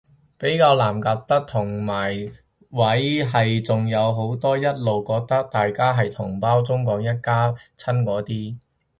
[0.35, 2.33] 比較難夾得埋嘅
[2.71, 8.57] 位係仲有好多一路覺得大家係同胞中港一家親嗰啲